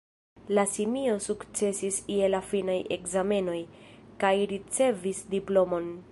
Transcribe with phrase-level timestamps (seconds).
[0.57, 3.59] La simio sukcesis je la finaj ekzamenoj,
[4.25, 5.93] kaj ricevis diplomon.